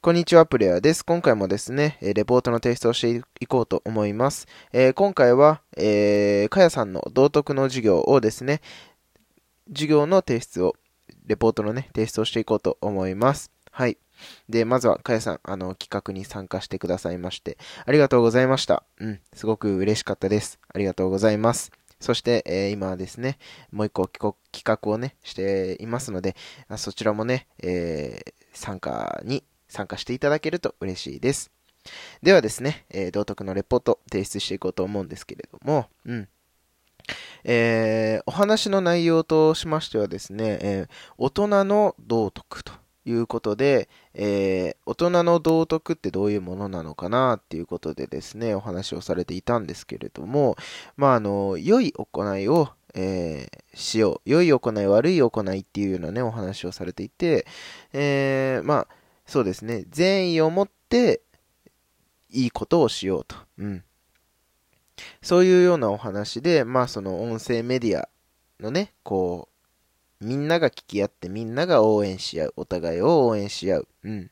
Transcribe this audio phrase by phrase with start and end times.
[0.00, 1.04] こんにちは、プレイヤーです。
[1.04, 4.46] 今回もですね、レポートの提出をしていこうと思います。
[4.72, 8.60] えー、今回は、えー、かやさんの道徳の授業をですね、
[9.66, 10.76] 授業の提出を、
[11.26, 13.50] レポートのね、提出をしていこうと思います。
[13.72, 13.98] はい。
[14.48, 18.84] で、まずは、かやさん、あの、企画に参加してくださいまして、ありがとうございました。
[19.00, 20.60] うん、すごく嬉しかったです。
[20.72, 21.72] ありがとうございます。
[21.98, 23.36] そして、えー、今ですね、
[23.72, 24.32] もう一個企
[24.64, 26.36] 画をね、していますので、
[26.76, 31.50] そちらもね、えー、参加に参加していただけると嬉しいです。
[32.22, 36.28] ではですね、えー、道徳のレポート提出していこうと思うんですけれども、うん。
[37.44, 42.72] えー、お話の内容としましてはですね、えー、大人の道徳と
[43.06, 50.56] いうことで、えー、大人の道徳ってどういうものなのかなっていうことでですね、お話をされていたんですけれども、
[50.96, 54.30] まあ、あの、良い行いを、え、しよう。
[54.30, 57.46] 良い行い、悪い行いっていうようなね、お話をされていて、
[57.92, 58.88] え、まあ、
[59.28, 61.20] そうですね、善意を持って
[62.30, 63.36] いいことをしようと。
[63.58, 63.84] うん。
[65.22, 68.08] そういうようなお話で、まあその音声メディア
[68.58, 69.48] のね、こ
[70.20, 72.54] う、みんなが聞き合ってみんなが応援し合う。
[72.56, 73.88] お互いを応援し合う。
[74.02, 74.30] うん。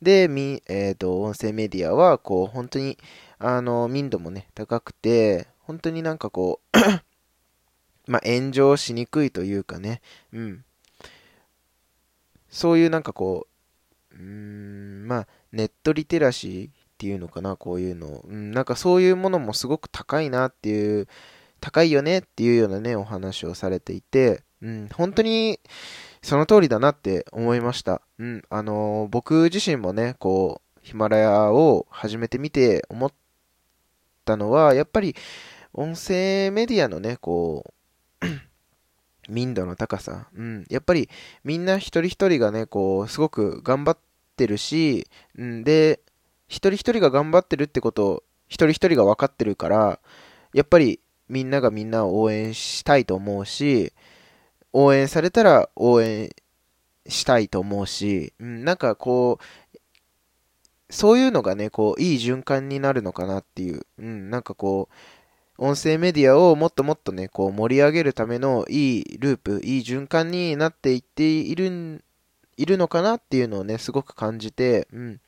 [0.00, 2.96] で、み、えっ、ー、と、音声メディアは、こう、本当に、
[3.38, 6.78] あの、民度もね、高くて、本当になんかこう
[8.10, 10.00] まあ、炎上しにくいというかね、
[10.32, 10.64] うん。
[12.48, 13.47] そういうなんかこう
[14.18, 18.24] う、ーん、まあ、ネットリテラシーっていうのかな、こういうの。
[18.26, 21.08] うん、なんかそういうものもすごく高いなっていう、
[21.60, 25.60] 高いよねっていうようなね、お話をされていて、うん、本当に
[26.22, 28.02] その通りだなって思いました。
[28.18, 33.12] うん、あのー、僕自身もね、こう、ヒマラヤを始めてみて思っ
[34.24, 35.14] たのは、やっぱり
[35.72, 37.74] 音声メディアのね、こ
[38.22, 38.26] う、
[39.28, 40.28] 民度の高さ。
[40.34, 40.64] うん。
[40.70, 41.08] やっぱり
[41.44, 44.07] みんな一人一人がね、こう、すごく頑張って
[44.38, 45.08] ってるし、
[45.42, 46.00] ん、で、
[46.46, 49.98] 一人一人が頑張ってるってことを一人一人が分かってるから、
[50.54, 53.92] やっぱりみんながみんなを応援したいと思うし、
[54.72, 56.30] 応援されたら応援
[57.08, 59.44] したいと思うし、うん、なんかこう、
[60.90, 64.94] そういうのがね、こう、いい循環になるのかなっていう、うん、なんかこう、
[65.58, 72.04] 音声メディアをもっともっとね、こう盛り上げるためのいいループ、いい循環になっていっているん
[72.58, 75.20] いるのかなっていうのをね、すごく感じて、うん。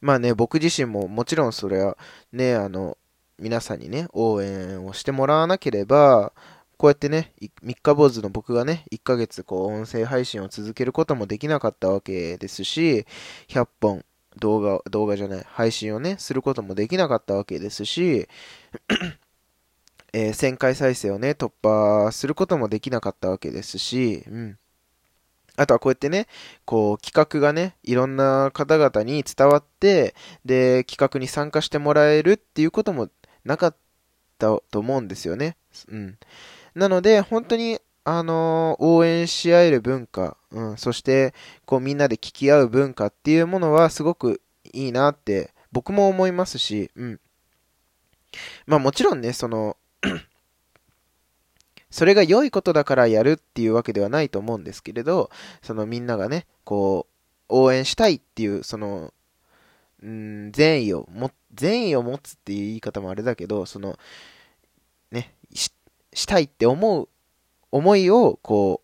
[0.00, 1.96] まあね、僕自身ももちろんそれは
[2.32, 2.98] ね、あの、
[3.38, 6.32] 皆さんにね、応援をしてもらわなければ、
[6.78, 7.32] こうやってね、
[7.62, 13.06] 三日坊主の僕がね、1ヶ月こう音声配信を続けることもできなかったわけですし、
[13.48, 14.04] 100本
[14.38, 18.28] 動画、動画じゃない、配信をね、することもできなかったわけですし、
[20.12, 24.58] えー、1000回再生をね、突破することもできなかったわけですし、うん。
[25.56, 26.26] あとはこうやってね、
[26.64, 33.08] こう企画がね、いろんな方々に伝わって、で、企画に参加してもらえるっていうことも
[33.44, 33.76] なかっ
[34.38, 35.56] たと思うんですよね。
[35.88, 36.18] うん。
[36.74, 41.34] なので、本当に、あのー、応援し合える文化、うん、そして、
[41.64, 44.40] こうみんなで聞き合う文化っていうものはすごく
[44.72, 47.20] いいなって僕も思いますし、うん。
[48.66, 49.76] まあもちろんね、その
[51.96, 55.30] それが良いことだからやるっていうわけではないと思うんですけれど、
[55.62, 59.14] そのみんながね、こう、応援したいっていう、その、
[60.02, 63.98] うん、善意をも、善意を持つっていう言い方もあれだけど、その、
[65.10, 65.72] ね、し
[66.12, 67.08] したいって思う
[67.72, 68.82] 思いを、こ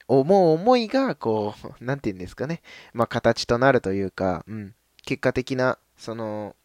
[0.00, 2.62] う、思う思いが、こう、なんて言うんですかね。
[2.94, 4.74] まあ、形となるというか、うん。
[5.04, 6.56] 結果的な、その、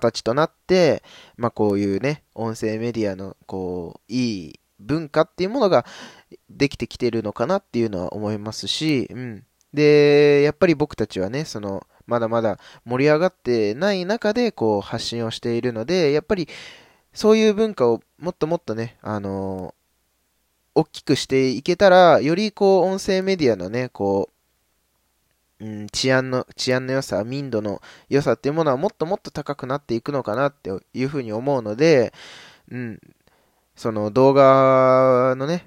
[0.00, 1.02] 形となって、
[1.36, 5.86] まあこういうね、音声メディアのこう、いい文化っていうものが
[6.50, 9.44] できてきてるのかなっていうのは思いますし、うん。
[9.72, 16.48] で、やっぱり僕たちはね、その、まだまだ盛り上がってない中でこう発信をしているので、やっぱり
[17.12, 24.35] そういう文化をもっともっとね、あのー、大きくしていけたら、よりこう音声メディアのね、こう、
[25.60, 32.12] うん、治安の、治安の良さ、民度の良さっていうものはもっともっと高くなっていくのかなっていうふうに思うので、
[32.70, 33.00] うん、
[33.74, 35.66] その動画のね、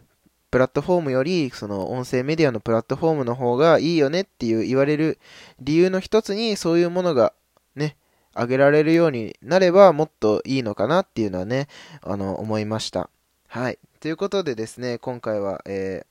[0.51, 5.19] プラットフォームより、その音声メディアのプラットフォームの方がいいよねっていう言われる
[5.59, 7.33] 理由の一つに、そういうものが
[7.75, 7.97] ね、
[8.35, 11.67] 上げられるようになればもっといいのかなっていうのはね、
[12.01, 13.09] あの、思いました。
[13.47, 13.79] はい。
[13.99, 16.09] ということでですね、今回は、えー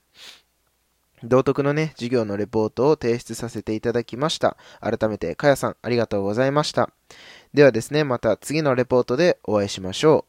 [1.23, 4.57] 道徳のね、授業のレポートを提出させていただきました。
[4.79, 6.89] 改めて、かやさん、ありがとうございました。
[7.53, 10.28] ではですね、また次のレポートでお会いしましょう。